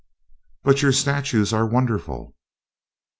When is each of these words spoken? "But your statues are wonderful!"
"But 0.63 0.81
your 0.81 0.91
statues 0.93 1.53
are 1.53 1.63
wonderful!" 1.63 2.35